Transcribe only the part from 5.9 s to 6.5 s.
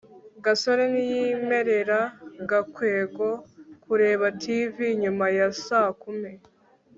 kumi